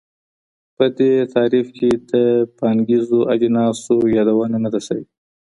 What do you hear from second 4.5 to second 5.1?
نه ده سوي.